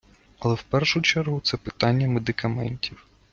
Але 0.39 0.55
в 0.55 0.63
першу 0.63 1.01
чергу 1.01 1.39
це 1.41 1.57
питання 1.57 2.07
медикаментів. 2.07 3.07